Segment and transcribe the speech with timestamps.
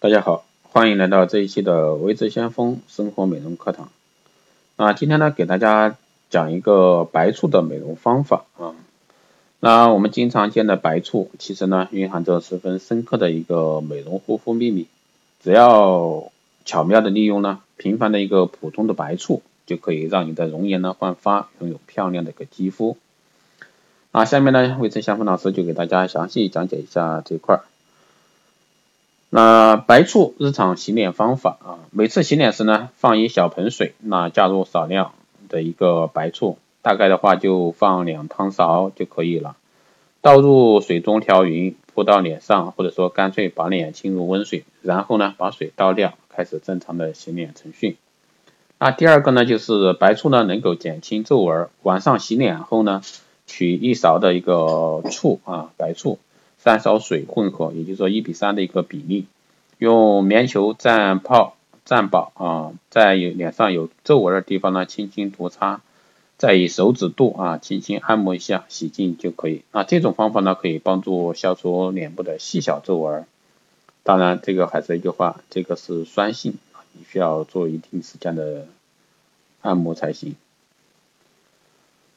[0.00, 3.88] 大家好，欢迎来到这一期的微知先锋生活美容课堂。
[4.76, 5.96] 那今天呢，给大家
[6.30, 8.76] 讲一个白醋的美容方法啊。
[9.58, 14.86] 那我们经常见的白醋，其实呢，蕴含着十分深刻的一个美容护肤秘密。
[15.42, 16.30] 只要
[16.64, 22.96] 巧妙的利用呢，平凡的一个普通的白醋，就可以让你的容颜呢焕发，拥有漂亮的一个肌肤。
[24.12, 27.64] 那下面呢，微知先锋老师就给大家详细讲解一下这块儿。
[29.30, 35.12] 那白醋日常洗脸方法啊，每次洗脸时呢，放一小盆水，那加入少量
[35.50, 39.56] 的一个白醋，大概的话就放两汤勺就可以了。
[40.22, 47.98] 倒入水中调匀，扑到脸上，或者说干脆把脸浸入温水，然后呢把水倒掉，开始正常的洗脸程序。
[48.78, 53.02] 那第二个呢，就是白醋呢能够减轻皱纹，晚上洗脸后呢，
[53.46, 56.18] 取一勺的一个醋啊，白醋。
[56.58, 59.26] 三勺水混合，也就是说一比三的一个比例，
[59.78, 65.80] 用棉球蘸泡蘸饱啊，在脸上有皱纹的地方呢，轻轻涂擦，
[66.36, 69.62] 再以手指肚啊轻轻按摩一下，洗净就可以。
[69.72, 73.24] 那这种方法呢，可以帮助消除脸部的细小皱纹。
[74.02, 76.54] 当然，这个还是一句话，这个是酸性，
[76.92, 78.66] 你需要做一定时间的
[79.60, 80.34] 按摩才行。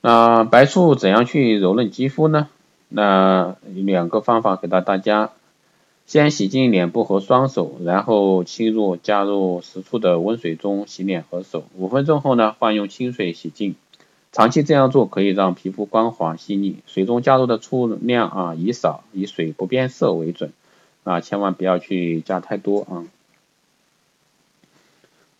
[0.00, 2.48] 那白醋怎样去柔嫩肌肤呢？
[2.90, 5.30] 那两个方法给到大家，
[6.06, 13.76] 先洗净脸部和双手，然后侵入加入食醋的温水中洗脸和手，五分钟后呢换用清水洗净。
[14.32, 16.76] 长期这样做可以让皮肤光滑细腻。
[16.86, 20.52] 水中加入的醋量啊以少，以水不变色为准
[21.04, 23.06] 啊，千万不要去加太多啊。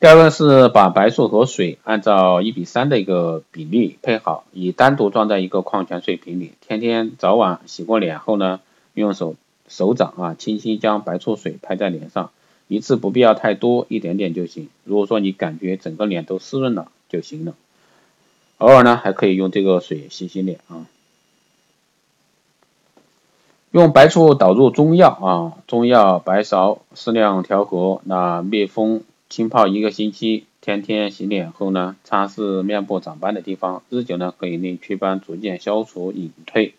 [0.01, 6.53] 第二个是把白醋和水按照一比三的一个比例配好，以单独装在一个矿泉水瓶里。
[6.62, 8.61] 天天早晚洗过脸后呢，
[8.95, 9.34] 用手
[9.69, 12.31] 手掌啊轻轻将白醋水拍在脸上，
[12.67, 14.71] 一次不必要太多，一点点就行。
[14.84, 17.53] 如果说你感觉整个脸都湿润了就行了。
[18.56, 20.87] 偶尔呢还可以用这个水洗洗脸啊。
[23.71, 29.03] 用白醋导入中药啊，中药白芍适量调和，那蜜蜂。
[29.31, 36.75] 浸泡一个星期，天天洗脸后呢，擦拭面部长斑的地方，日久呢可以令祛斑逐渐消除隐退。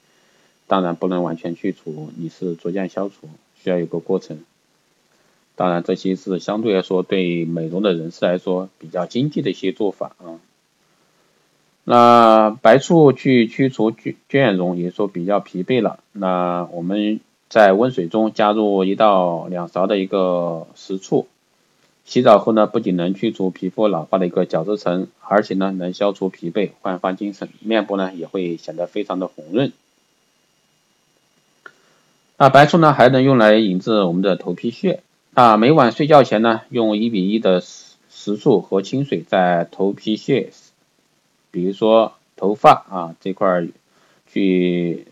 [0.67, 4.41] 当然不能完全去除，你是逐渐消除，需要有个过程。
[5.55, 10.35] 当然这些是相对来说对美容的人士来说比较经济的一些做法啊。
[11.85, 16.03] 那白醋去驱除倦倦容，也说比较疲惫了。
[16.11, 21.27] 那我们在温水中加入一到两勺的一个食醋。
[22.03, 29.71] 洗澡后呢，不仅能去除皮肤老化的一个角质层，而且呢能消除疲惫，焕发精神，面部呢也会显得非常的红润。
[32.37, 35.03] 那白醋呢还能用来引治我们的头皮屑。
[35.33, 40.51] 啊，每晚睡觉前呢，用一比一的食食醋和清水在头皮屑，
[41.51, 43.67] 比如说头发啊这块
[44.27, 45.07] 去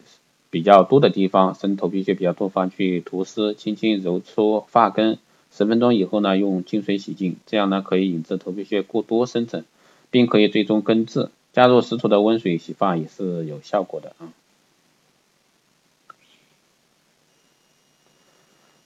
[0.50, 5.18] 比较多的地方，生头皮屑比较多方去涂湿，轻轻揉搓发根。
[5.52, 9.66] 十分钟以后呢，用清水洗净，这样呢可以引致头皮屑过多生成，
[10.12, 11.30] 并可以最终根治。
[11.52, 14.30] 加入适度的温水洗发也是有效果的啊。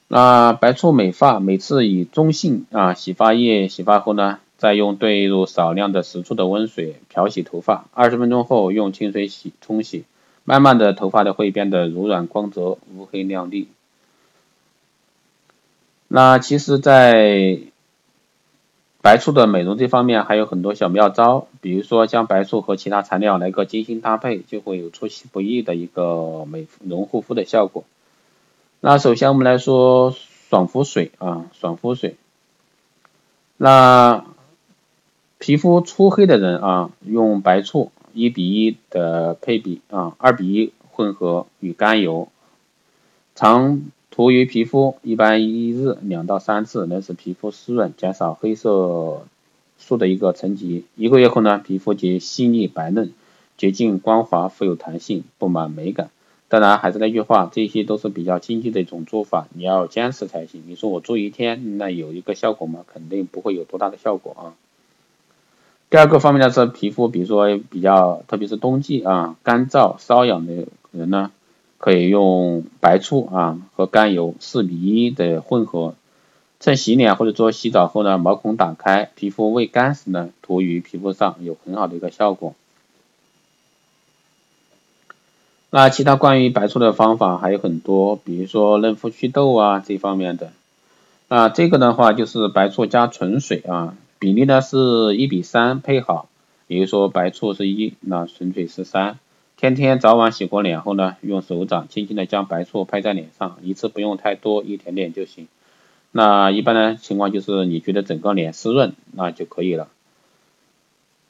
[0.07, 10.05] 那白醋美发，每次以中性啊洗发液洗发后呢，再用兑入少量的食醋的温水漂洗头发，二十分钟后用清水洗冲洗，
[10.45, 13.67] 慢慢的头发的会变得柔软光泽、乌黑亮丽。
[16.15, 17.57] 那其实，在
[19.01, 27.83] 白醋的美容这方面还有很多小妙招，比如说将白醋和其他材料来个精心搭配，就会有出其不意的一个美容护肤的效果。
[28.79, 30.13] 那首先我们来说
[30.51, 32.15] 爽肤水啊，爽肤水。
[33.57, 34.23] 那
[35.39, 42.27] 皮肤粗黑的人啊，用白醋一比一的配比啊，二比一混合与甘油，
[43.33, 43.81] 常。
[44.13, 49.25] 涂于皮肤，一般一日两到三次，能使皮肤湿润，减少黑色
[49.79, 50.85] 素的一个沉积。
[50.95, 53.11] 一个月后呢，皮肤即细腻白嫩、
[53.57, 56.11] 洁净光滑、富有弹性，布满美感。
[56.47, 60.61] 当然，还是那句话，这些都是比较经济的一种做法，你要坚持才行。
[60.67, 62.85] 你说我做一天，那有一个效果吗？
[62.93, 64.53] 肯定不会有多大的效果啊。
[65.89, 71.31] 第二个方面呢是皮肤，比如说比较，特别是冬季啊，干燥瘙痒的人呢。
[71.83, 75.95] 可以用白醋啊和甘油四比一的混合，
[76.61, 82.55] 趁洗脸或者说洗澡后呢，毛孔打开，皮肤未干时呢，涂于皮肤上有很好的一个效果。
[85.71, 90.53] 那其他关于白醋的方法还有很多，比如说嫩肤祛痘啊这方面的。
[91.27, 96.29] 啊，这个的话就是白醋加纯水啊，比例呢是一比三配好，
[96.67, 99.19] 也就说白醋是一，那纯水是三。
[99.63, 105.47] 天天早晚洗过脸后呢，用手掌轻轻的将白醋拍在脸上，一次不用太多，一点点就行。
[106.11, 109.87] 那一般的情况就是你觉得整个脸湿润，那就可以了。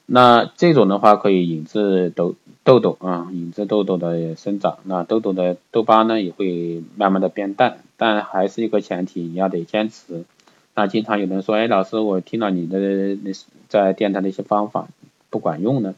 [0.07, 2.33] 那这种的话可以引致痘
[2.63, 7.77] 痘痘啊，引致痘痘的生长，那痘痘的痘疤呢也会慢慢的变淡。
[7.97, 10.25] 但还是一个前提，你要得坚持。
[10.74, 13.31] 那经常有人说，哎，老师，我听了你的那
[13.69, 14.88] 在电台的一些方法
[15.30, 15.94] 不管用呢。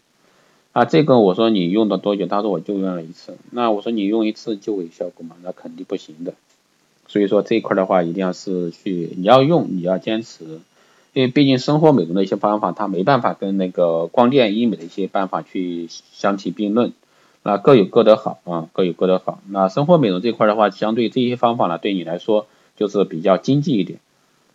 [0.76, 2.26] 啊，这个我说你用的多久？
[2.26, 3.38] 他说我就用了一次。
[3.52, 5.38] 那我说你用一次就有效果吗？
[5.42, 6.34] 那肯定不行的。
[7.08, 10.60] 所以说这一块的话，一定要是去你要用，你要坚持。
[11.14, 16.92] 因为毕竟生活美容的一些方法，它没办法跟那个光电医美的一些办法去相提并论。
[17.42, 19.40] 那各有各的好啊，各有各的好。
[19.50, 24.00] 那生活美容这块的话，相对这些方法呢，对你来说就是比较经济一点。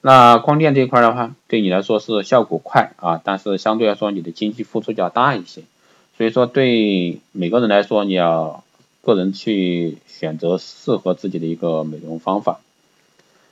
[0.02, 5.62] 那光电这块的话，对你来说是效果快啊，但是相对来说你的经济付出较大一些。
[6.20, 8.62] 所以说对每个人来说，你要
[9.00, 12.60] 个人去选择适合自己的一个美容方法。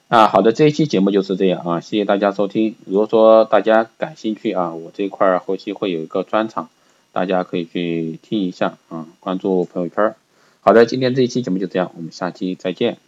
[0.09, 2.76] 啊，好的，这一期节目就是这样啊，谢谢大家收听。
[2.85, 6.69] 如果说大家感兴趣啊，我这块后期会有一个专场。
[7.11, 10.14] 大家可以去听一下啊，关注朋友圈。
[10.61, 12.99] 好的，今天这一期节目就这样，我们下期再见。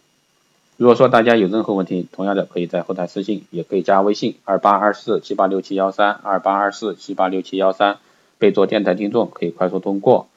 [0.77, 7.99] 如果说大家有任何问题，同样的可以在后台私信，也可以加微信二八二四七八六七幺三二八二四七八六七幺三，
[8.41, 10.27] 备注电台听众，可以快速通过。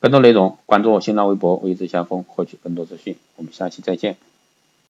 [0.00, 3.16] 更多内容关注新浪微博“微知先锋”获取更多资讯。
[3.36, 4.16] 我们下期再见。